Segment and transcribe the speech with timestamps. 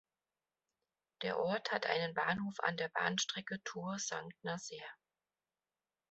[1.21, 4.89] Der Ort hat einen Bahnhof an der Bahnstrecke Tours–Saint-Nazaire.